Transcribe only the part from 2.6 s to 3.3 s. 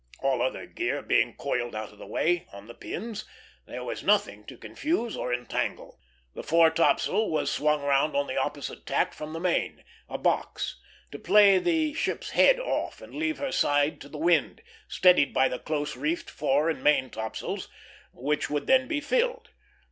the pins,